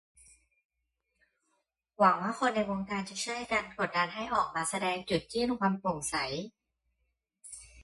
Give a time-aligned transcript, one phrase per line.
[1.97, 6.15] หวังว่าคนในวงการจะช่วยกันกดดันให้ออกมาแสดงจุดยื่นความโปร่งใส